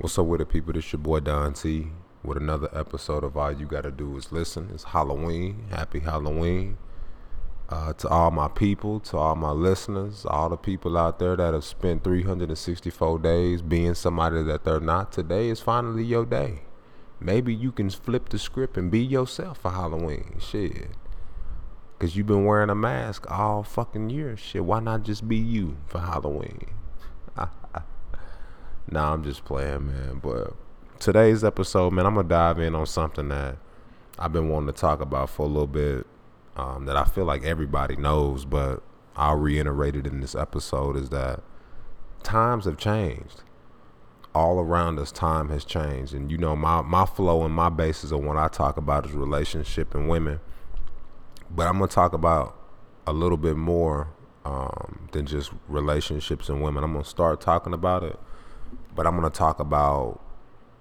[0.00, 0.74] What's up with it, people?
[0.74, 1.88] This your boy Don T
[2.22, 4.70] with another episode of All You Gotta Do Is Listen.
[4.72, 5.64] It's Halloween.
[5.70, 6.78] Happy Halloween.
[7.68, 11.52] Uh, to all my people, to all my listeners, all the people out there that
[11.52, 16.60] have spent 364 days being somebody that they're not, today is finally your day.
[17.18, 20.36] Maybe you can flip the script and be yourself for Halloween.
[20.38, 20.90] Shit.
[21.98, 24.36] Cause you've been wearing a mask all fucking year.
[24.36, 26.77] Shit, why not just be you for Halloween?
[28.90, 30.20] Nah, I'm just playing, man.
[30.22, 30.54] But
[30.98, 33.56] today's episode, man, I'm gonna dive in on something that
[34.18, 36.06] I've been wanting to talk about for a little bit.
[36.56, 38.82] Um, that I feel like everybody knows, but
[39.14, 41.40] I'll reiterate it in this episode is that
[42.24, 43.42] times have changed.
[44.34, 46.14] All around us, time has changed.
[46.14, 49.12] And you know, my, my flow and my basis of what I talk about is
[49.12, 50.40] relationship and women.
[51.48, 52.56] But I'm gonna talk about
[53.06, 54.08] a little bit more
[54.44, 56.84] um, than just relationships and women.
[56.84, 58.18] I'm gonna start talking about it,
[58.94, 60.20] but I'm gonna talk about,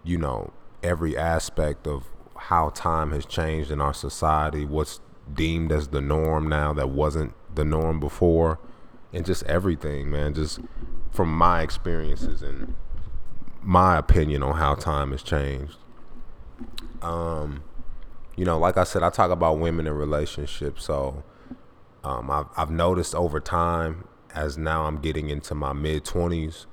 [0.04, 0.52] you know,
[0.84, 2.06] every aspect of
[2.36, 5.00] how time has changed in our society, what's
[5.34, 8.60] deemed as the norm now that wasn't the norm before,
[9.12, 10.34] and just everything, man.
[10.34, 10.60] Just
[11.12, 12.76] from my experiences and
[13.62, 15.78] my opinion on how time has changed.
[17.02, 17.64] Um,
[18.36, 21.24] you know, like I said, I talk about women in relationships, so
[22.04, 26.66] um, I've, I've noticed over time, as now I'm getting into my mid 20s,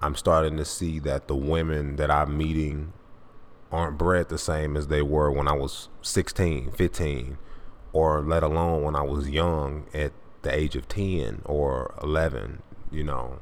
[0.00, 2.92] I'm starting to see that the women that I'm meeting
[3.70, 7.38] aren't bred the same as they were when I was 16, 15,
[7.92, 13.04] or let alone when I was young at the age of 10 or 11, you
[13.04, 13.40] know.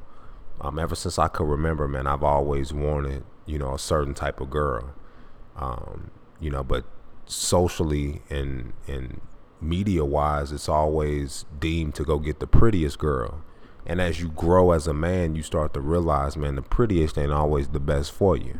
[0.59, 4.41] Um, ever since I could remember, man, I've always wanted, you know, a certain type
[4.41, 4.95] of girl.
[5.55, 6.85] Um, you know, but
[7.25, 9.21] socially and and
[9.61, 13.43] media wise, it's always deemed to go get the prettiest girl.
[13.87, 17.31] And as you grow as a man, you start to realize, man, the prettiest ain't
[17.31, 18.59] always the best for you.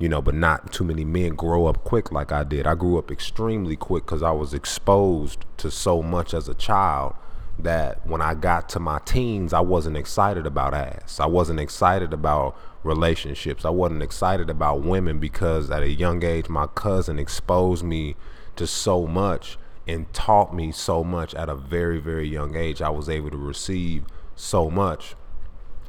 [0.00, 2.66] You know, but not too many men grow up quick like I did.
[2.66, 7.14] I grew up extremely quick because I was exposed to so much as a child
[7.60, 11.20] that when I got to my teens, I wasn't excited about ass.
[11.20, 13.64] I wasn't excited about relationships.
[13.64, 18.16] I wasn't excited about women because at a young age, my cousin exposed me
[18.56, 22.82] to so much and taught me so much at a very, very young age.
[22.82, 24.04] I was able to receive
[24.36, 25.16] so much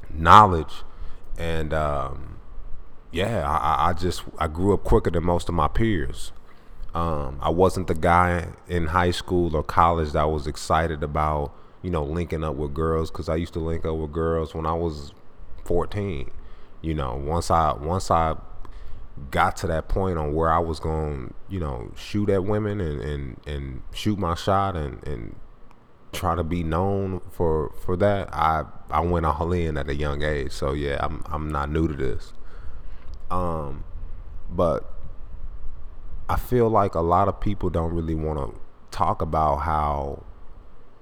[0.10, 0.84] knowledge.
[1.38, 2.38] And um,
[3.12, 6.32] yeah, I, I just, I grew up quicker than most of my peers.
[6.96, 11.54] Um, I wasn't the guy in high school or college that was excited about,
[11.84, 14.66] you know, linking up with girls because I used to link up with girls when
[14.66, 15.14] I was
[15.66, 16.32] 14.
[16.82, 18.36] You know, once I once I
[19.32, 23.02] got to that point on where I was going, you know, shoot at women and,
[23.02, 25.36] and, and shoot my shot and, and
[26.14, 30.24] try to be known for for that, I I went all in at a young
[30.24, 30.52] age.
[30.52, 32.34] So yeah, I'm I'm not new to this.
[33.30, 33.84] Um,
[34.50, 34.92] but
[36.30, 38.60] I feel like a lot of people don't really want to
[38.92, 40.24] talk about how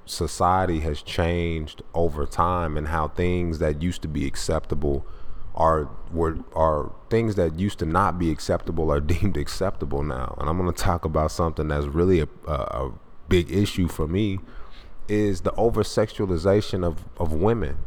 [0.06, 5.06] society has changed over time and how things that used to be acceptable
[5.56, 10.36] are were are things that used to not be acceptable are deemed acceptable now.
[10.40, 12.94] And I'm going to talk about something that's really a, a, a
[13.30, 14.40] big issue for me
[15.08, 17.78] is the over sexualization of, of women.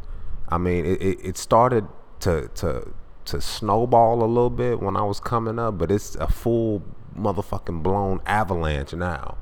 [0.47, 1.87] I mean, it, it, started
[2.21, 2.93] to to
[3.25, 6.81] to snowball a little bit when I was coming up, but it's a full
[7.15, 9.37] motherfucking blown avalanche now.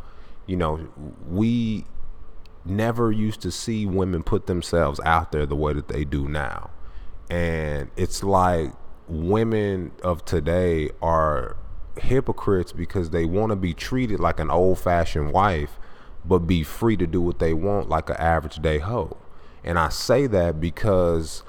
[0.46, 0.88] You know,
[1.30, 1.86] we
[2.66, 6.70] never used to see women put themselves out there the way that they do now.
[7.30, 8.72] And it's like
[9.08, 11.56] women of today are
[11.98, 15.80] hypocrites because they want to be treated like an old fashioned wife,
[16.28, 19.18] but be free to do what they want like an average day hoe.
[19.64, 21.44] And I say that because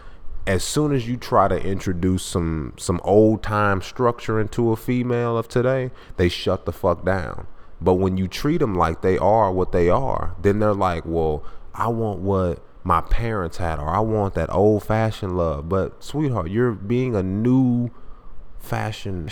[0.47, 5.37] as soon as you try to introduce some some old time structure into a female
[5.37, 7.47] of today, they shut the fuck down.
[7.81, 11.45] But when you treat them like they are what they are, then they're like, "Well,
[11.75, 16.51] I want what my parents had or I want that old fashioned love." But sweetheart,
[16.51, 17.91] you're being a new
[18.59, 19.29] fashion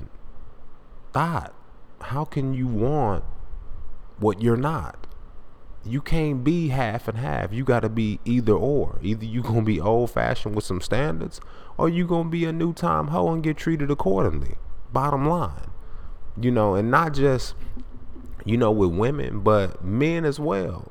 [1.12, 1.54] thought.
[2.02, 3.24] How can you want
[4.18, 5.06] what you're not?
[5.86, 7.52] You can't be half and half.
[7.52, 8.98] You got to be either or.
[9.02, 11.40] Either you gonna be old fashioned with some standards,
[11.78, 14.56] or you gonna be a new time hoe and get treated accordingly.
[14.92, 15.70] Bottom line,
[16.40, 17.54] you know, and not just
[18.44, 20.90] you know with women, but men as well.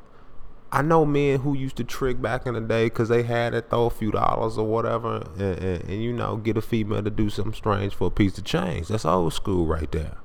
[0.71, 3.61] I know men who used to trick back in the day because they had to
[3.61, 7.09] throw a few dollars or whatever, and, and, and you know get a female to
[7.09, 8.89] do something strange for a piece of change.
[8.89, 10.17] That's old school right there.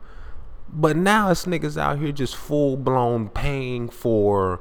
[0.72, 4.61] But now it's niggas out here just full blown paying for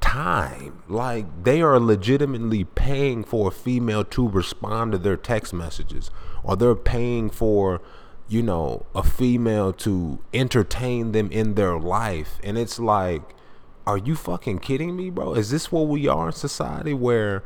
[0.00, 0.82] time.
[0.88, 6.10] Like they are legitimately paying for a female to respond to their text messages,
[6.42, 7.80] or they're paying for,
[8.28, 12.38] you know, a female to entertain them in their life.
[12.44, 13.22] And it's like,
[13.86, 15.34] are you fucking kidding me, bro?
[15.34, 17.42] Is this what we are in society where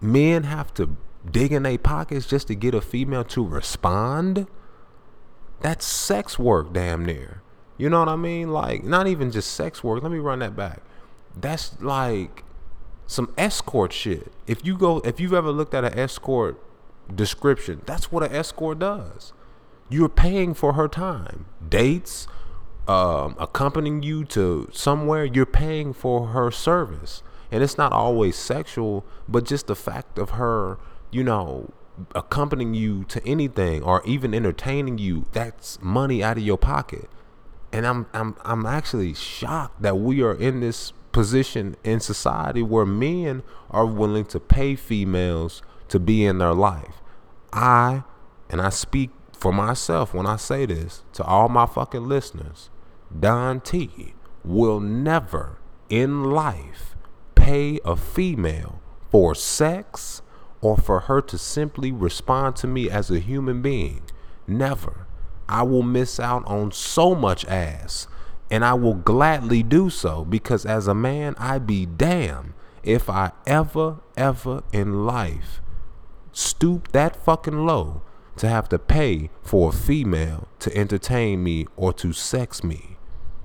[0.00, 0.96] men have to
[1.30, 4.46] dig in their pockets just to get a female to respond?
[5.64, 7.40] That's sex work, damn near.
[7.78, 8.52] You know what I mean?
[8.52, 10.02] Like, not even just sex work.
[10.02, 10.82] Let me run that back.
[11.34, 12.44] That's like
[13.06, 14.30] some escort shit.
[14.46, 16.62] If you go, if you've ever looked at an escort
[17.12, 19.32] description, that's what an escort does.
[19.88, 22.26] You're paying for her time, dates,
[22.86, 25.24] um, accompanying you to somewhere.
[25.24, 30.32] You're paying for her service, and it's not always sexual, but just the fact of
[30.32, 30.76] her,
[31.10, 31.70] you know,
[32.14, 35.26] accompanying you to anything or even entertaining you.
[35.32, 37.08] That's money out of your pocket
[37.74, 42.86] and I'm I'm I'm actually shocked that we are in this position in society where
[42.86, 47.02] men are willing to pay females to be in their life.
[47.52, 48.04] I
[48.48, 52.70] and I speak for myself when I say this to all my fucking listeners.
[53.18, 54.14] Don T
[54.44, 55.58] will never
[55.88, 56.94] in life
[57.34, 58.80] pay a female
[59.10, 60.22] for sex
[60.64, 64.02] or for her to simply respond to me as a human being.
[64.46, 65.06] Never.
[65.48, 68.08] I will miss out on so much ass.
[68.50, 73.32] And I will gladly do so because as a man, I be damn if I
[73.46, 75.60] ever, ever in life
[76.34, 78.02] stoop that fucking low
[78.36, 82.96] to have to pay for a female to entertain me or to sex me.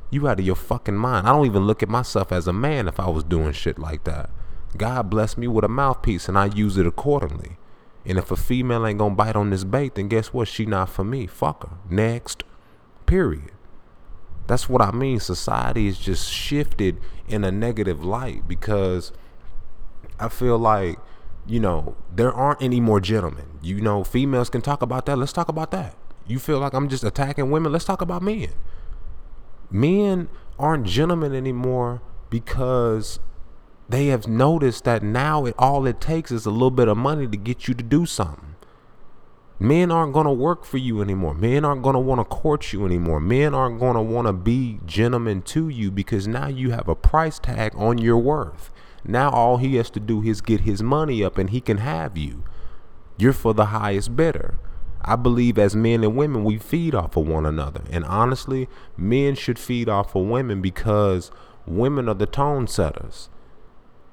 [0.10, 1.28] You out of your fucking mind.
[1.28, 4.04] I don't even look at myself as a man if I was doing shit like
[4.06, 4.32] that.
[4.78, 7.58] God bless me with a mouthpiece and I use it accordingly.
[8.06, 10.48] And if a female ain't gonna bite on this bait, then guess what?
[10.48, 11.28] She not for me.
[11.28, 11.78] Fuck her.
[11.90, 12.44] Next.
[13.06, 13.52] Period.
[14.48, 15.20] That's what I mean.
[15.20, 19.12] Society is just shifted in a negative light because
[20.20, 20.98] I feel like,
[21.46, 23.46] you know, there aren't any more gentlemen.
[23.62, 25.18] You know, females can talk about that.
[25.18, 25.96] Let's talk about that.
[26.26, 27.72] You feel like I'm just attacking women?
[27.72, 28.50] Let's talk about men.
[29.72, 33.20] Men aren't gentlemen anymore because
[33.90, 37.28] they have noticed that now it all it takes is a little bit of money
[37.28, 38.56] to get you to do something.
[39.60, 41.34] Men aren't going to work for you anymore.
[41.34, 43.20] Men aren't going to want to court you anymore.
[43.20, 46.96] Men aren't going to want to be gentlemen to you because now you have a
[46.96, 48.72] price tag on your worth.
[49.04, 52.18] Now all he has to do is get his money up and he can have
[52.18, 52.44] you.
[53.18, 54.60] You're for the highest bidder.
[55.02, 57.82] I believe as men and women, we feed off of one another.
[57.90, 61.32] And honestly, men should feed off of women because
[61.66, 63.30] women are the tone setters.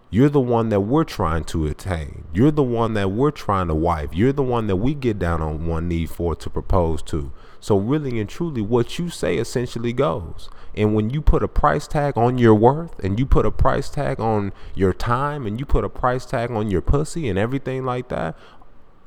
[0.08, 2.25] You're the one that we're trying to attain.
[2.32, 4.11] You're the one that we're trying to wife.
[4.12, 7.32] You're the one that we get down on one knee for to propose to.
[7.58, 10.49] So really and truly, what you say essentially goes.
[10.76, 13.88] And when you put a price tag on your worth and you put a price
[13.88, 17.85] tag on your time and you put a price tag on your pussy and everything
[17.85, 18.37] like that,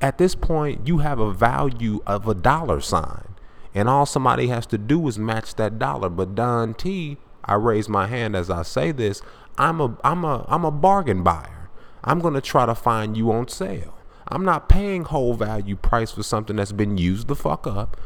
[0.02, 3.36] at this point you have a value of a dollar sign.
[3.74, 6.10] And all somebody has to do is match that dollar.
[6.10, 9.22] But Don T, I raise my hand as I say this,
[9.60, 11.68] I'm a I'm a I'm a bargain buyer.
[12.02, 13.94] I'm to try to find you on sale.
[14.26, 18.00] I'm not paying whole value price for something that's been used the fuck up,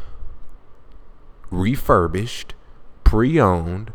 [1.51, 2.55] refurbished,
[3.05, 3.93] pre-owned,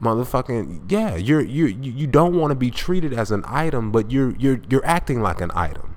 [0.00, 4.34] motherfucking yeah, you're you you don't want to be treated as an item, but you're
[4.36, 5.96] you're you're acting like an item.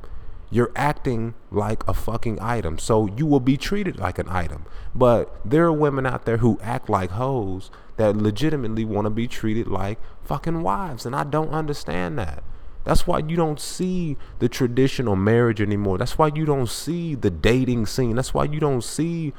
[0.49, 2.79] You're acting like a fucking item.
[2.79, 4.65] So you will be treated like an item.
[4.93, 9.27] But there are women out there who act like hoes that legitimately want to be
[9.27, 11.05] treated like fucking wives.
[11.05, 12.43] And I don't understand that.
[12.83, 15.97] That's why you don't see the traditional marriage anymore.
[15.97, 18.15] That's why you don't see the dating scene.
[18.15, 19.33] That's why you don't see,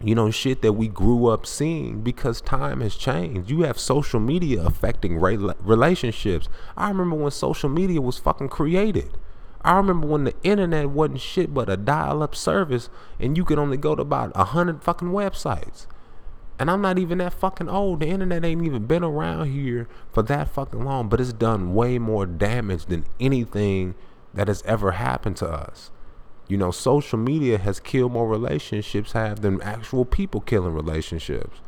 [0.00, 3.50] you know, shit that we grew up seeing because time has changed.
[3.50, 6.48] You have social media affecting relationships.
[6.78, 9.18] I remember when social media was fucking created.
[9.62, 12.88] I remember when the internet wasn't shit but a dial up service
[13.20, 15.86] and you could only go to about a hundred fucking websites.
[16.58, 18.00] And I'm not even that fucking old.
[18.00, 21.98] The internet ain't even been around here for that fucking long, but it's done way
[21.98, 23.94] more damage than anything
[24.32, 25.90] that has ever happened to us.
[26.48, 31.60] You know, social media has killed more relationships have than actual people killing relationships.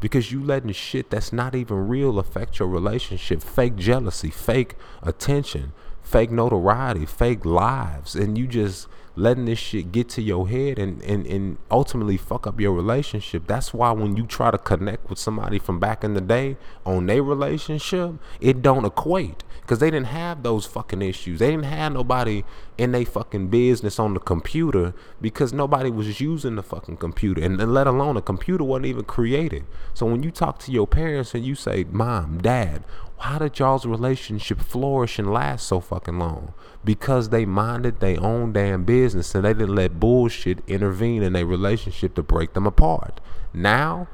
[0.00, 3.42] Because you letting shit that's not even real affect your relationship.
[3.42, 8.86] Fake jealousy, fake attention, fake notoriety, fake lives, and you just
[9.18, 13.46] letting this shit get to your head and, and, and ultimately fuck up your relationship.
[13.46, 16.56] That's why when you try to connect with somebody from back in the day
[16.86, 21.40] on their relationship, it don't equate because they didn't have those fucking issues.
[21.40, 22.44] They didn't have nobody
[22.78, 27.60] in a fucking business on the computer because nobody was using the fucking computer and,
[27.60, 29.64] and let alone a computer wasn't even created.
[29.92, 32.84] So when you talk to your parents and you say, Mom, Dad,
[33.18, 36.54] how did y'all's relationship flourish and last so fucking long?
[36.84, 41.46] Because they minded their own damn business and they didn't let bullshit intervene in their
[41.46, 43.20] relationship to break them apart.
[43.52, 44.06] Now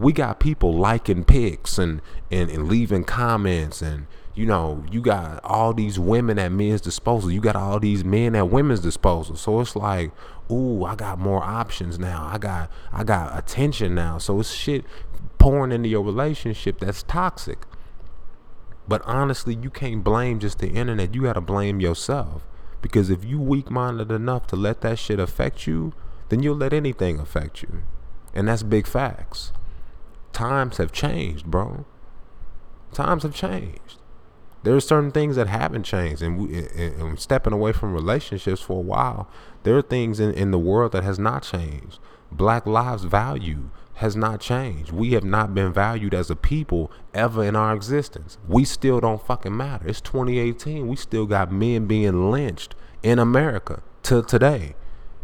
[0.00, 5.44] we got people liking pics and, and, and leaving comments and you know, you got
[5.44, 7.30] all these women at men's disposal.
[7.30, 9.36] You got all these men at women's disposal.
[9.36, 10.12] So it's like,
[10.50, 12.26] ooh, I got more options now.
[12.32, 14.16] I got I got attention now.
[14.18, 14.84] So it's shit
[15.38, 17.66] pouring into your relationship that's toxic.
[18.88, 21.14] But honestly, you can't blame just the internet.
[21.14, 22.46] You got to blame yourself.
[22.80, 25.92] Because if you weak-minded enough to let that shit affect you,
[26.30, 27.82] then you'll let anything affect you.
[28.32, 29.52] And that's big facts.
[30.32, 31.84] Times have changed, bro.
[32.92, 33.96] Times have changed.
[34.62, 38.78] There are certain things that haven't changed and, we, and, stepping away from relationships for
[38.78, 39.28] a while
[39.62, 41.98] there are things in, in the world that has not changed.
[42.32, 44.92] Black lives value has not changed.
[44.92, 48.38] We have not been valued as a people ever in our existence.
[48.48, 49.86] We still don't fucking matter.
[49.88, 54.74] It's 2018 we still got men being lynched in america to today.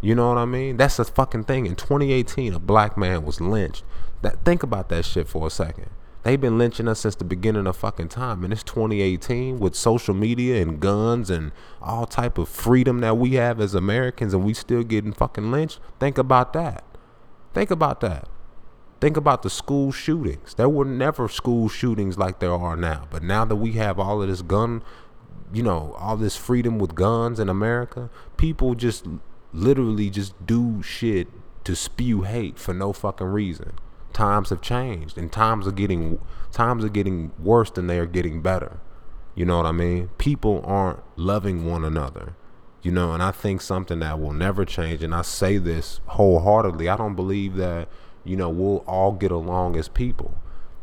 [0.02, 0.76] You know what i mean?
[0.76, 1.64] That's a fucking thing.
[1.64, 3.84] In 2018 a black man was lynched
[4.22, 5.90] that think about that shit for a second
[6.26, 10.12] They've been lynching us since the beginning of fucking time, and it's 2018 with social
[10.12, 14.52] media and guns and all type of freedom that we have as Americans, and we
[14.52, 15.78] still getting fucking lynched.
[16.00, 16.82] Think about that.
[17.54, 18.26] Think about that.
[19.00, 20.54] Think about the school shootings.
[20.54, 24.20] There were never school shootings like there are now, but now that we have all
[24.20, 24.82] of this gun,
[25.52, 29.06] you know, all this freedom with guns in America, people just
[29.52, 31.28] literally just do shit
[31.62, 33.74] to spew hate for no fucking reason
[34.16, 36.18] times have changed and times are getting
[36.50, 38.80] times are getting worse than they are getting better.
[39.34, 40.08] You know what I mean?
[40.16, 42.34] People aren't loving one another.
[42.82, 46.88] You know, and I think something that will never change and I say this wholeheartedly.
[46.88, 47.88] I don't believe that,
[48.24, 50.34] you know, we'll all get along as people.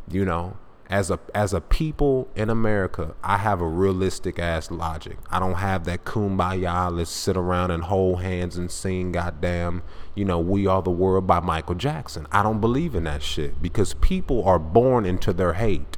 [0.07, 0.57] You know,
[0.89, 5.17] as a as a people in America, I have a realistic ass logic.
[5.29, 6.91] I don't have that kumbaya.
[6.91, 9.11] Let's sit around and hold hands and sing.
[9.11, 9.83] Goddamn,
[10.15, 12.27] you know, "We Are the World" by Michael Jackson.
[12.31, 15.97] I don't believe in that shit because people are born into their hate.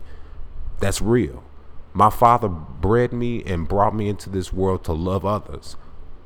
[0.80, 1.44] That's real.
[1.94, 5.77] My father bred me and brought me into this world to love others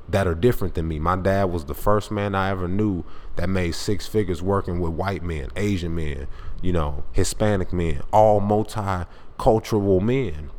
[0.08, 0.98] that are different than me.
[1.00, 3.04] My dad was the first man I ever knew
[3.36, 6.28] that made six figures working with white men, Asian men,
[6.62, 10.52] you know, Hispanic men, all multicultural men.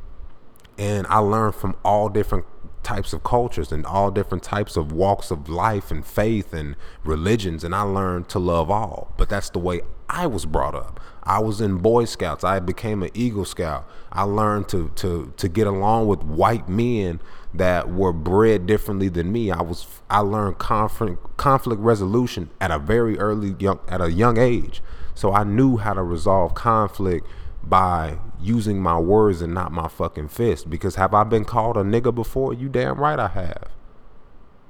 [0.78, 2.47] And I learned from all different
[2.83, 7.62] types of cultures and all different types of walks of life and faith and religions
[7.62, 9.12] and I learned to love all.
[9.19, 10.99] But that's the way I was brought up.
[11.23, 12.42] I was in Boy Scouts.
[12.42, 13.88] I became an Eagle Scout.
[14.11, 17.21] I learned to to to get along with white men
[17.52, 19.50] that were bred differently than me.
[19.50, 24.38] I was I learned conflict conflict resolution at a very early young at a young
[24.38, 24.83] age.
[25.14, 27.26] So I knew how to resolve conflict
[27.62, 30.71] by using my words and not my fucking fist.
[30.71, 32.55] Because have I been called a nigga before?
[32.55, 33.69] You damn right I have.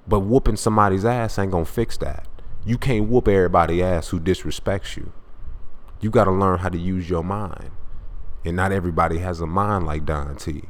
[0.06, 2.26] But whooping somebody's ass ain't gonna fix that.
[2.64, 5.12] You can't whoop everybody ass who disrespects you.
[6.00, 7.70] You gotta learn how to use your mind.
[8.44, 10.64] And not everybody has a mind like Don T.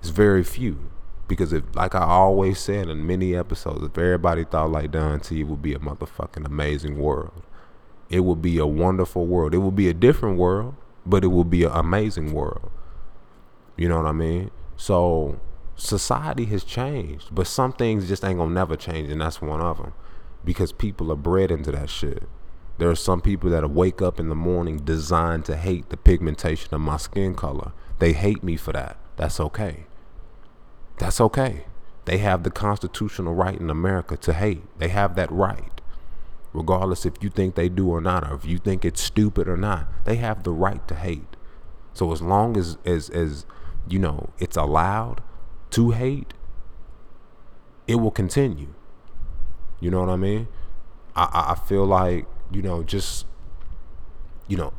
[0.00, 0.90] It's very few.
[1.26, 5.40] Because if like I always said in many episodes, if everybody thought like Don T,
[5.40, 7.42] it would be a motherfucking amazing world.
[8.10, 9.54] It would be a wonderful world.
[9.54, 10.74] It would be a different world
[11.06, 12.70] but it will be an amazing world.
[13.76, 14.50] You know what I mean?
[14.76, 15.40] So
[15.76, 19.78] society has changed, but some things just ain't gonna never change, and that's one of
[19.78, 19.92] them,
[20.44, 22.24] because people are bred into that shit.
[22.78, 26.74] There are some people that wake up in the morning designed to hate the pigmentation
[26.74, 27.72] of my skin color.
[27.98, 28.96] They hate me for that.
[29.16, 29.86] That's okay.
[30.98, 31.66] That's okay.
[32.04, 34.62] They have the constitutional right in America to hate.
[34.78, 35.73] They have that right
[36.54, 39.56] regardless if you think they do or not, or if you think it's stupid or
[39.56, 39.88] not.
[40.04, 41.36] They have the right to hate.
[41.92, 43.44] So as long as as as
[43.88, 45.22] you know it's allowed
[45.70, 46.32] to hate,
[47.86, 48.72] it will continue.
[49.80, 50.48] You know what I mean?
[51.14, 53.26] I, I feel like you know just
[54.48, 54.72] you know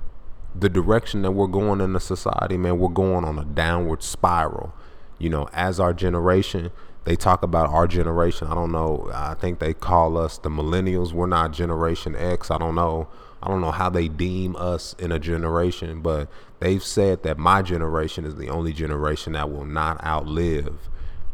[0.58, 4.74] the direction that we're going in the society, man, we're going on a downward spiral.
[5.18, 6.72] You know, as our generation,
[7.06, 8.48] they talk about our generation.
[8.48, 9.10] I don't know.
[9.14, 11.14] I think they call us the millennials.
[11.14, 12.52] We're not Generation X.
[12.52, 13.08] I don't know.
[13.42, 16.28] I don't know how they deem us in a generation, but
[16.60, 20.90] they've said that my generation is the only generation that will not outlive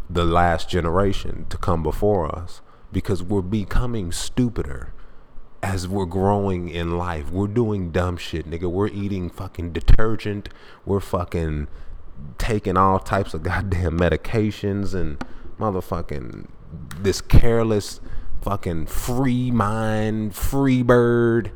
[0.09, 2.61] the last generation to come before us
[2.91, 4.93] because we're becoming stupider
[5.63, 7.31] as we're growing in life.
[7.31, 8.69] We're doing dumb shit, nigga.
[8.69, 10.49] We're eating fucking detergent.
[10.85, 11.67] We're fucking
[12.37, 15.23] taking all types of goddamn medications and
[15.61, 16.47] motherfucking
[16.99, 17.99] this careless
[18.41, 21.51] fucking free mind, free bird.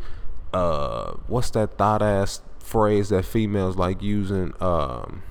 [0.54, 4.54] Uh, what's that thought ass phrase that females like using?
[4.62, 5.24] Um,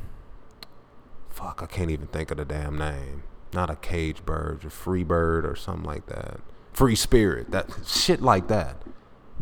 [1.30, 3.22] fuck, I can't even think of the damn name.
[3.52, 6.40] Not a cage bird, a free bird or something like that.
[6.72, 8.82] Free spirit, that shit like that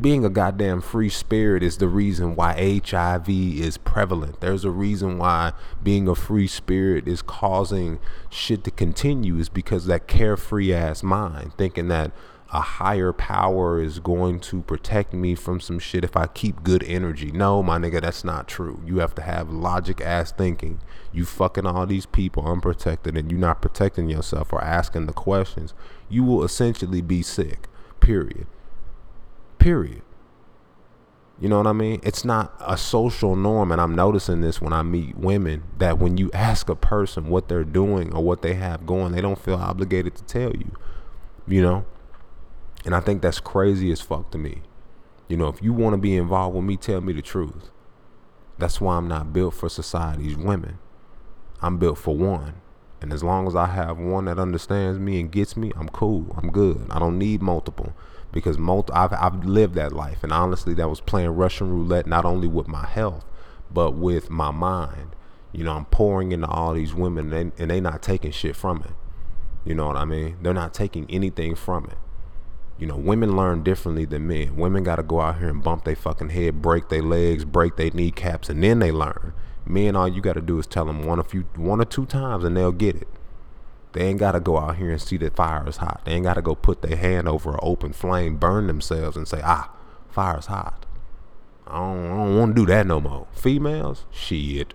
[0.00, 4.40] being a goddamn free spirit is the reason why HIV is prevalent.
[4.40, 7.98] There's a reason why being a free spirit is causing
[8.30, 12.10] shit to continue is because that carefree ass mind thinking that
[12.52, 16.82] a higher power is going to protect me from some shit if I keep good
[16.84, 17.30] energy.
[17.30, 18.82] No, my nigga, that's not true.
[18.86, 20.80] You have to have logic ass thinking.
[21.12, 25.72] You fucking all these people unprotected and you're not protecting yourself or asking the questions.
[26.10, 27.68] You will essentially be sick.
[28.00, 28.46] Period.
[29.62, 30.02] Period.
[31.38, 32.00] You know what I mean?
[32.02, 36.16] It's not a social norm, and I'm noticing this when I meet women that when
[36.16, 39.54] you ask a person what they're doing or what they have going, they don't feel
[39.54, 40.76] obligated to tell you.
[41.46, 41.86] You know?
[42.84, 44.62] And I think that's crazy as fuck to me.
[45.28, 47.70] You know, if you want to be involved with me, tell me the truth.
[48.58, 50.78] That's why I'm not built for society's women.
[51.60, 52.54] I'm built for one.
[53.00, 56.34] And as long as I have one that understands me and gets me, I'm cool.
[56.36, 56.84] I'm good.
[56.90, 57.92] I don't need multiple
[58.32, 58.58] because
[58.92, 60.22] I've, I've lived that life.
[60.24, 63.24] And honestly, that was playing Russian roulette, not only with my health,
[63.70, 65.14] but with my mind.
[65.52, 68.78] You know, I'm pouring into all these women and and they not taking shit from
[68.78, 68.92] it.
[69.64, 70.38] You know what I mean?
[70.42, 71.98] They're not taking anything from it.
[72.78, 74.56] You know, women learn differently than men.
[74.56, 77.76] Women got to go out here and bump their fucking head, break their legs, break
[77.76, 79.34] their kneecaps, and then they learn.
[79.64, 82.06] Men, all you got to do is tell them one a few, one or two
[82.06, 83.08] times, and they'll get it.
[83.92, 86.02] They ain't got to go out here and see that fire is hot.
[86.04, 89.28] They ain't got to go put their hand over an open flame, burn themselves, and
[89.28, 89.70] say, ah,
[90.08, 90.86] fire is hot.
[91.66, 93.26] I don't, I don't want to do that no more.
[93.32, 94.74] Females, shit.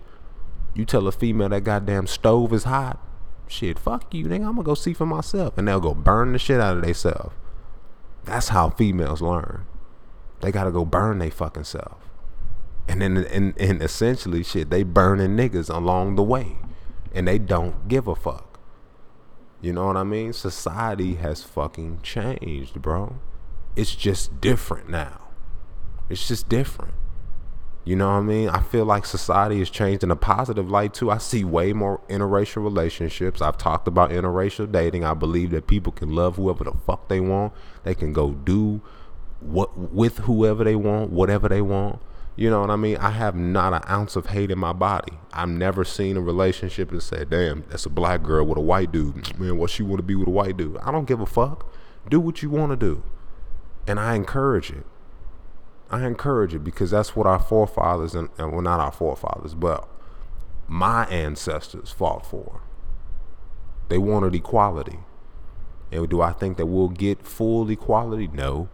[0.74, 3.00] You tell a female that goddamn stove is hot,
[3.48, 4.46] shit, fuck you, nigga.
[4.46, 7.34] I'm gonna go see for myself, and they'll go burn the shit out of themselves.
[8.24, 9.66] That's how females learn.
[10.40, 12.10] They gotta go burn they fucking self,
[12.88, 16.58] and then and, and essentially, shit, they burning niggas along the way,
[17.12, 18.47] and they don't give a fuck.
[19.60, 20.32] You know what I mean?
[20.32, 23.16] Society has fucking changed, bro.
[23.74, 25.20] It's just different now.
[26.08, 26.94] It's just different.
[27.84, 28.48] You know what I mean?
[28.50, 31.10] I feel like society has changed in a positive light too.
[31.10, 33.40] I see way more interracial relationships.
[33.40, 35.04] I've talked about interracial dating.
[35.04, 37.54] I believe that people can love whoever the fuck they want.
[37.84, 38.82] They can go do
[39.40, 42.00] what with whoever they want, whatever they want.
[42.38, 42.98] You know what I mean?
[42.98, 45.14] I have not an ounce of hate in my body.
[45.32, 48.92] I've never seen a relationship and said, damn, that's a black girl with a white
[48.92, 49.36] dude.
[49.40, 50.76] Man, what she want to be with a white dude?
[50.78, 51.68] I don't give a fuck.
[52.08, 53.02] Do what you want to do.
[53.88, 54.86] And I encourage it.
[55.90, 59.88] I encourage it because that's what our forefathers, and, and well, not our forefathers, but
[60.68, 62.60] my ancestors fought for.
[63.88, 65.00] They wanted equality.
[65.90, 68.28] And do I think that we'll get full equality?
[68.28, 68.68] No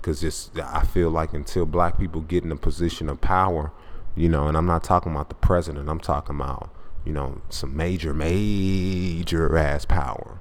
[0.00, 3.72] because just I feel like until black people get in a position of power,
[4.14, 6.70] you know, and I'm not talking about the president, I'm talking about
[7.04, 10.40] you know some major, major ass power.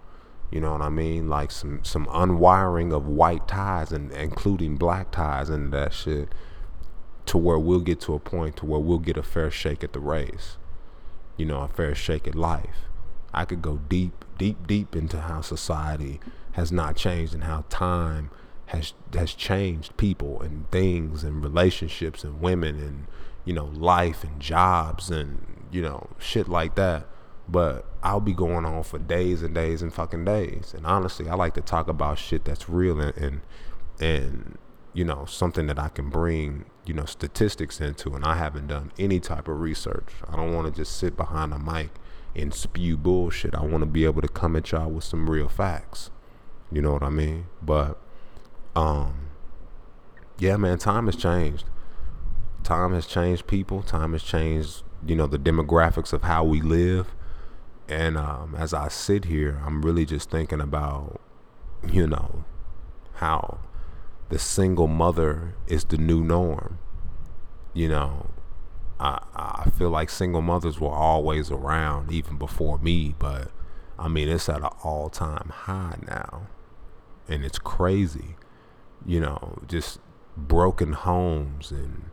[0.51, 1.27] You know what I mean?
[1.29, 6.33] Like some some unwiring of white ties and including black ties and that shit
[7.25, 9.93] to where we'll get to a point to where we'll get a fair shake at
[9.93, 10.57] the race.
[11.35, 12.85] You know, a fair shake at life.
[13.33, 16.19] I could go deep, deep, deep into how society
[16.53, 18.31] has not changed and how time
[18.67, 23.07] has has changed people and things and relationships and women and
[23.45, 27.07] you know life and jobs and you know shit like that.
[27.49, 30.73] But I'll be going on for days and days and fucking days.
[30.75, 33.41] And honestly I like to talk about shit that's real and and,
[33.99, 34.57] and
[34.93, 38.15] you know something that I can bring you know statistics into.
[38.15, 40.09] And I haven't done any type of research.
[40.27, 41.91] I don't want to just sit behind a mic
[42.35, 43.55] and spew bullshit.
[43.55, 46.11] I want to be able to come at y'all with some real facts.
[46.69, 47.45] You know what I mean?
[47.61, 47.97] But
[48.77, 49.29] um,
[50.37, 51.65] yeah, man, time has changed.
[52.63, 53.81] Time has changed people.
[53.81, 57.15] Time has changed, you know, the demographics of how we live.
[57.87, 61.19] And um, as I sit here, I'm really just thinking about,
[61.91, 62.45] you know,
[63.15, 63.61] how
[64.29, 66.77] the single mother is the new norm.
[67.73, 68.29] You know,
[68.99, 73.49] I I feel like single mothers were always around even before me, but
[73.97, 76.47] I mean it's at an all time high now,
[77.27, 78.35] and it's crazy
[79.05, 79.99] you know, just
[80.35, 82.11] broken homes and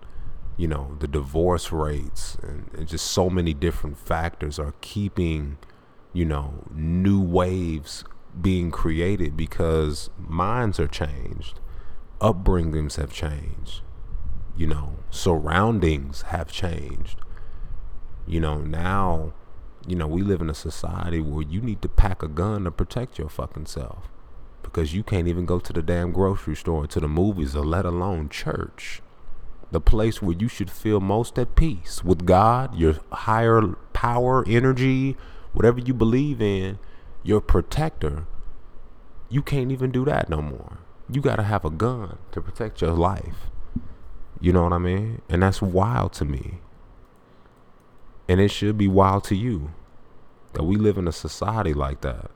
[0.56, 5.58] you know the divorce rates and, and, just so many different factors are keeping
[6.12, 8.04] you know new waves
[8.40, 11.60] being created because minds are changed
[12.20, 13.82] upbringings have changed
[14.56, 17.20] you know surroundings have changed.
[18.26, 19.34] You know now
[19.86, 22.70] you know, we live in a society where you need to pack a gun to
[22.70, 24.08] protect your fucking self
[24.74, 27.86] because you can't even go to the damn grocery store, to the movies, or let
[27.86, 29.00] alone church.
[29.70, 35.16] The place where you should feel most at peace with God, your higher power, energy,
[35.52, 36.80] whatever you believe in,
[37.22, 38.26] your protector.
[39.28, 40.78] You can't even do that no more.
[41.08, 43.50] You got to have a gun to protect your life.
[44.40, 45.22] You know what I mean?
[45.28, 46.58] And that's wild to me.
[48.28, 49.70] And it should be wild to you
[50.54, 52.32] that we live in a society like that.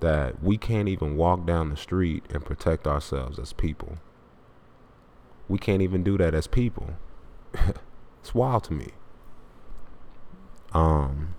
[0.00, 3.98] That we can't even walk down the street and protect ourselves as people.
[5.48, 6.90] We can't even do that as people.
[8.20, 8.90] it's wild to me.
[10.72, 11.34] Um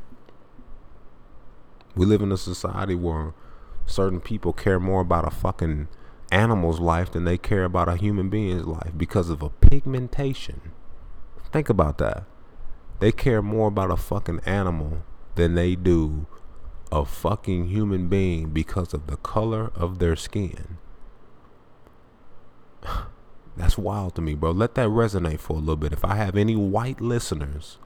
[1.96, 3.34] we live in a society where
[3.86, 5.88] certain people care more about a fucking
[6.32, 10.74] animal's life than they care about a human being's life because of a pigmentation.
[11.52, 12.26] Think about that.
[13.00, 15.04] They care more about a fucking animal
[15.36, 16.28] than they do
[16.92, 20.78] a fucking human being because of the color of their skin.
[23.58, 24.52] That's wild to me, bro.
[24.52, 25.92] Let that resonate for a little bit.
[25.92, 27.80] If I have any white listeners,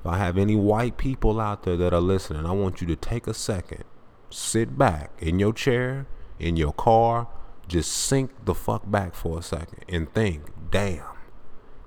[0.00, 2.96] if I have any white people out there that are listening, I want you to
[2.96, 3.84] take a second,
[4.30, 6.06] sit back in your chair,
[6.38, 7.28] in your car,
[7.66, 11.04] just sink the fuck back for a second and think, damn,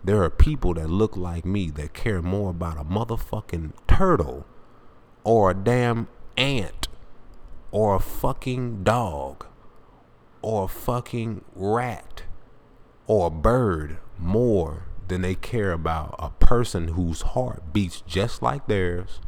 [0.03, 4.45] there are people that look like me that care more about a motherfucking turtle
[5.23, 6.07] or a damn
[6.37, 6.87] ant
[7.71, 9.45] or a fucking dog
[10.41, 12.23] or a fucking rat
[13.07, 18.67] or a bird more than they care about a person whose heart beats just like
[18.67, 19.19] theirs,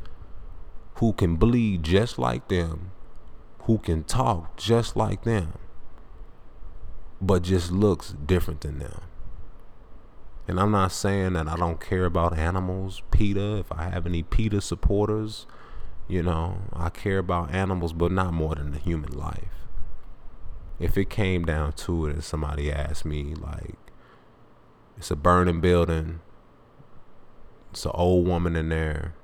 [0.95, 2.91] who can bleed just like them,
[3.63, 5.53] who can talk just like them,
[7.21, 9.01] but just looks different than them.
[10.47, 13.59] And I'm not saying that I don't care about animals, PETA.
[13.59, 15.45] If I have any PETA supporters,
[16.07, 19.67] you know, I care about animals, but not more than the human life.
[20.79, 23.77] If it came down to it and somebody asked me, like,
[24.97, 26.19] it's a burning building,
[27.71, 29.15] it's an old woman in there,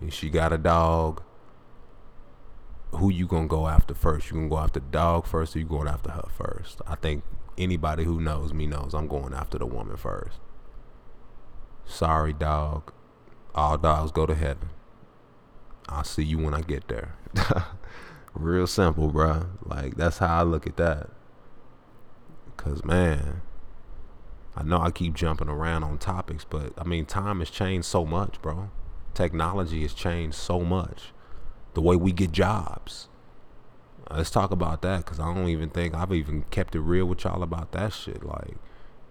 [0.00, 1.22] and she got a dog,
[2.92, 4.30] who you gonna go after first?
[4.30, 6.80] You gonna go after the dog first or you going after her first?
[6.86, 7.24] I think
[7.58, 10.38] anybody who knows me knows I'm going after the woman first.
[11.84, 12.92] Sorry, dog.
[13.54, 14.70] All dogs go to heaven.
[15.88, 17.14] I'll see you when I get there.
[18.34, 19.46] Real simple, bro.
[19.64, 21.10] Like that's how I look at that.
[22.56, 23.42] Cause man,
[24.56, 28.04] I know I keep jumping around on topics, but I mean time has changed so
[28.04, 28.70] much, bro.
[29.12, 31.12] Technology has changed so much.
[31.74, 33.08] The way we get jobs.
[34.10, 37.24] Let's talk about that because I don't even think I've even kept it real with
[37.24, 38.24] y'all about that shit.
[38.24, 38.56] Like,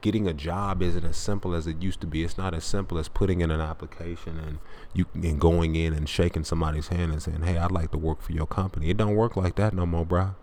[0.04, 2.24] getting a job isn't as simple as it used to be.
[2.24, 4.60] It's not as simple as putting in an application and
[4.94, 8.22] you and going in and shaking somebody's hand and saying, "Hey, I'd like to work
[8.22, 10.36] for your company." It don't work like that no more, bro.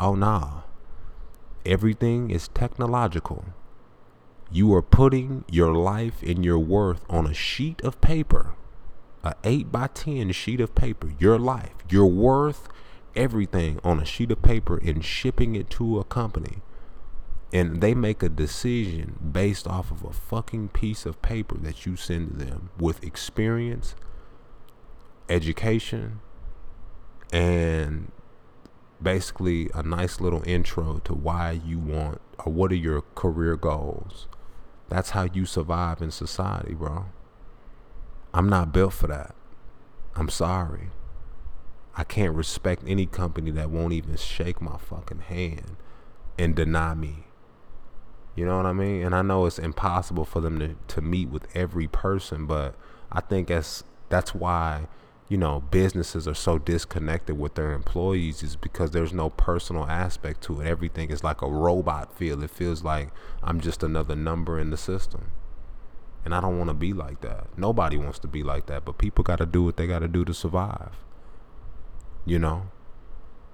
[0.00, 0.62] Oh nah.
[1.64, 3.44] Everything is technological.
[4.50, 8.54] You are putting your life and your worth on a sheet of paper,
[9.22, 11.12] a eight by ten sheet of paper.
[11.18, 12.68] Your life, your worth,
[13.14, 16.62] everything on a sheet of paper and shipping it to a company
[17.52, 21.96] and they make a decision based off of a fucking piece of paper that you
[21.96, 23.94] send to them with experience,
[25.28, 26.20] education,
[27.30, 28.10] and
[29.02, 34.28] basically a nice little intro to why you want or what are your career goals.
[34.88, 37.06] That's how you survive in society, bro.
[38.32, 39.34] I'm not built for that.
[40.14, 40.88] I'm sorry.
[41.96, 45.76] I can't respect any company that won't even shake my fucking hand
[46.38, 47.26] and deny me
[48.34, 49.02] you know what I mean?
[49.02, 52.74] And I know it's impossible for them to, to meet with every person, but
[53.10, 54.88] I think that's that's why,
[55.28, 60.42] you know, businesses are so disconnected with their employees is because there's no personal aspect
[60.42, 60.66] to it.
[60.66, 62.42] Everything is like a robot feel.
[62.42, 63.10] It feels like
[63.42, 65.30] I'm just another number in the system.
[66.24, 67.46] And I don't want to be like that.
[67.58, 70.08] Nobody wants to be like that, but people got to do what they got to
[70.08, 70.96] do to survive.
[72.24, 72.68] You know?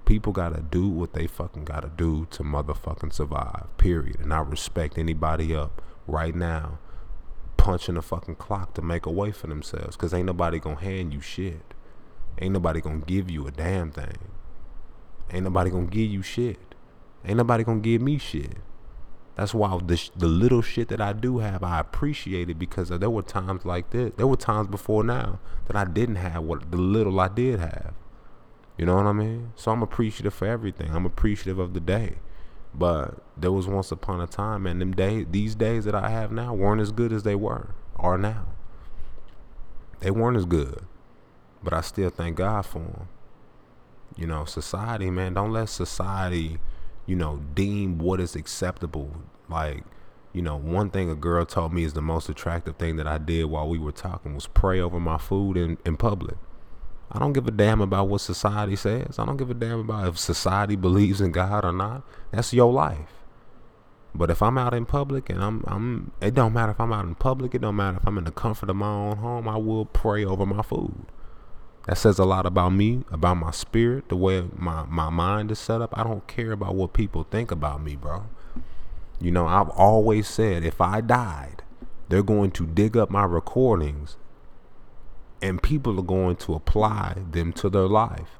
[0.09, 3.67] People gotta do what they fucking gotta do to motherfucking survive.
[3.77, 4.19] Period.
[4.19, 6.79] And I respect anybody up right now
[7.57, 9.95] punching the fucking clock to make a way for themselves.
[9.95, 11.75] Cause ain't nobody gonna hand you shit.
[12.41, 14.17] Ain't nobody gonna give you a damn thing.
[15.31, 16.73] Ain't nobody gonna give you shit.
[17.23, 18.57] Ain't nobody gonna give me shit.
[19.35, 23.11] That's why the, the little shit that I do have, I appreciate it because there
[23.11, 24.13] were times like this.
[24.17, 27.93] There were times before now that I didn't have what the little I did have.
[28.79, 29.53] You know what I mean?
[29.57, 30.95] So I'm appreciative for everything.
[30.95, 32.15] I'm appreciative of the day.
[32.73, 36.31] But there was once upon a time, and them day, these days that I have
[36.31, 38.47] now weren't as good as they were, are now.
[39.99, 40.85] They weren't as good.
[41.63, 43.07] but I still thank God for them.
[44.15, 46.59] You know, society, man, don't let society,
[47.05, 49.11] you know, deem what is acceptable.
[49.49, 49.83] Like,
[50.33, 53.17] you know, one thing a girl told me is the most attractive thing that I
[53.17, 56.37] did while we were talking was pray over my food in, in public.
[57.11, 59.17] I don't give a damn about what society says.
[59.17, 62.03] I don't give a damn about if society believes in God or not.
[62.31, 63.13] That's your life.
[64.13, 67.05] But if I'm out in public and I'm I'm it don't matter if I'm out
[67.05, 69.57] in public, it don't matter if I'm in the comfort of my own home, I
[69.57, 71.05] will pray over my food.
[71.85, 75.57] That says a lot about me, about my spirit, the way my, my mind is
[75.57, 75.97] set up.
[75.97, 78.25] I don't care about what people think about me, bro.
[79.19, 81.63] You know, I've always said if I died,
[82.07, 84.17] they're going to dig up my recordings
[85.41, 88.39] and people are going to apply them to their life.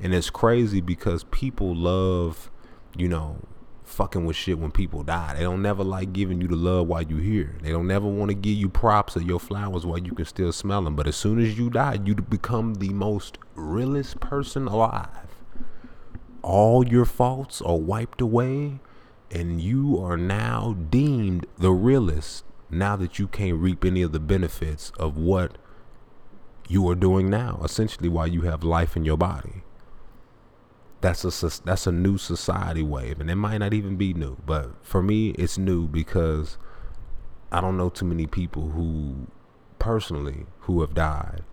[0.00, 2.50] And it's crazy because people love,
[2.96, 3.38] you know,
[3.84, 5.34] fucking with shit when people die.
[5.34, 7.56] They don't never like giving you the love while you're here.
[7.62, 10.52] They don't never want to give you props of your flowers while you can still
[10.52, 10.96] smell them.
[10.96, 15.08] But as soon as you die, you become the most realest person alive.
[16.42, 18.80] All your faults are wiped away,
[19.30, 24.20] and you are now deemed the realest now that you can't reap any of the
[24.20, 25.58] benefits of what
[26.68, 29.62] you are doing now, essentially while you have life in your body.
[31.00, 34.74] That's a that's a new society wave, and it might not even be new, but
[34.82, 36.58] for me, it's new because
[37.52, 39.28] I don't know too many people who
[39.78, 41.44] personally who have died,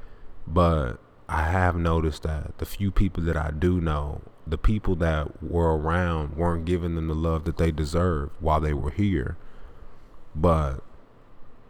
[0.48, 1.00] but
[1.30, 5.78] I have noticed that the few people that I do know, the people that were
[5.78, 9.38] around weren't giving them the love that they deserved while they were here.
[10.36, 10.84] But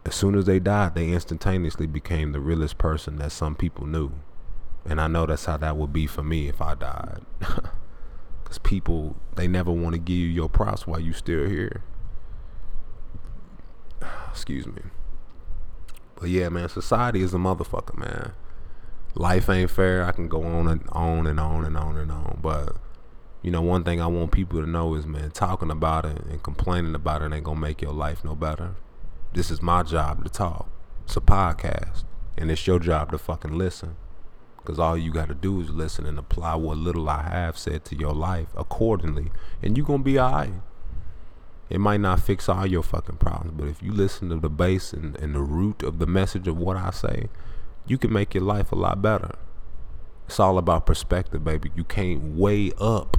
[0.06, 4.12] as soon as they died, they instantaneously became the realest person that some people knew.
[4.84, 7.22] And I know that's how that would be for me if I died.
[8.44, 11.82] Because people, they never want to give you your props while you still here.
[14.30, 14.82] Excuse me.
[16.16, 18.32] But yeah, man, society is a motherfucker, man.
[19.14, 20.04] Life ain't fair.
[20.04, 22.38] I can go on and on and on and on and on.
[22.42, 22.76] But,
[23.42, 26.42] you know, one thing I want people to know is, man, talking about it and
[26.42, 28.74] complaining about it ain't going to make your life no better.
[29.34, 30.68] This is my job to talk.
[31.04, 32.04] It's a podcast.
[32.38, 33.96] And it's your job to fucking listen.
[34.56, 37.84] Because all you got to do is listen and apply what little I have said
[37.86, 39.32] to your life accordingly.
[39.60, 40.52] And you're going to be all right.
[41.68, 44.92] It might not fix all your fucking problems, but if you listen to the base
[44.92, 47.28] and, and the root of the message of what I say,
[47.88, 49.32] you can make your life a lot better.
[50.28, 51.72] It's all about perspective, baby.
[51.74, 53.16] You can't weigh up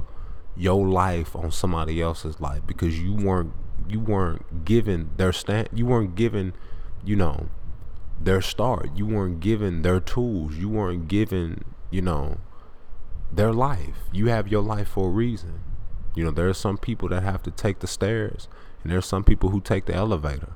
[0.56, 3.52] your life on somebody else's life because you weren't
[3.88, 6.52] you weren't given their stand you weren't given
[7.04, 7.48] you know
[8.20, 8.90] their start.
[8.96, 10.56] You weren't given their tools.
[10.56, 12.38] You weren't given you know
[13.32, 13.96] their life.
[14.12, 15.60] You have your life for a reason.
[16.14, 18.48] You know there are some people that have to take the stairs
[18.82, 20.54] and there are some people who take the elevator.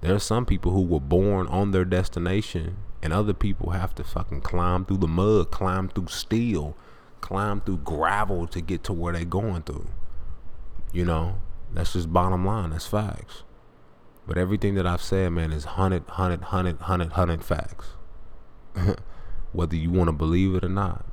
[0.00, 4.04] There are some people who were born on their destination and other people have to
[4.04, 6.76] fucking climb through the mud climb through steel
[7.20, 9.88] climb through gravel to get to where they're going through.
[10.92, 11.40] You know
[11.74, 12.70] that's just bottom line.
[12.70, 13.42] That's facts.
[14.26, 17.88] But everything that I've said, man, is hundred, hundred, hundred, hundred, hundred facts.
[19.52, 21.04] Whether you want to believe it or not,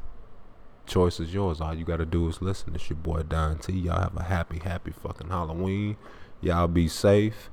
[0.86, 1.60] choice is yours.
[1.60, 2.76] All you got to do is listen.
[2.76, 3.74] It's your boy Don T.
[3.74, 5.98] Y'all have a happy, happy fucking Halloween.
[6.42, 7.50] Y'all be safe.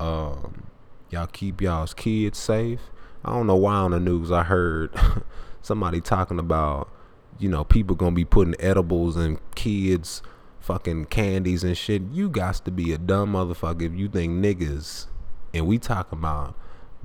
[0.00, 0.68] Um,
[1.10, 2.80] y'all keep y'all's kids safe.
[3.24, 4.90] I don't know why on the news I heard
[5.62, 6.90] somebody talking about,
[7.38, 10.22] you know, people gonna be putting edibles in kids'
[10.64, 12.02] fucking candies and shit.
[12.10, 15.06] You got to be a dumb motherfucker if you think niggas,
[15.52, 16.54] and we talking about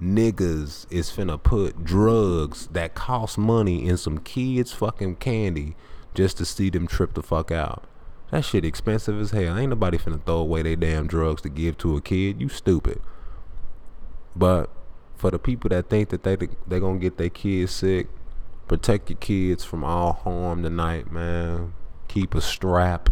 [0.02, 5.76] niggas is finna put drugs that cost money in some kids' fucking candy
[6.13, 7.84] just to see them trip the fuck out.
[8.32, 9.58] That shit expensive as hell.
[9.58, 12.39] Ain't nobody finna throw away their damn drugs to give to a kid.
[12.39, 13.02] You stupid.
[14.36, 14.69] But
[15.17, 18.08] for the people that think that they they gonna get their kids sick,
[18.69, 21.74] protect your kids from all harm tonight, man.
[22.08, 23.10] Keep a strap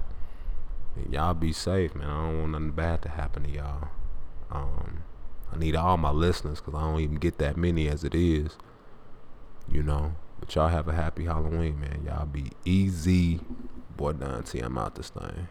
[1.09, 2.09] y'all be safe, man.
[2.09, 3.89] I don't want nothing bad to happen to y'all.
[4.51, 5.03] Um,
[5.51, 8.57] I need all my listeners because I don't even get that many as it is.
[9.71, 10.15] You know.
[10.39, 12.03] But y'all have a happy Halloween, man.
[12.05, 13.39] Y'all be easy.
[13.95, 15.47] Boy, Don T, I'm out this thing.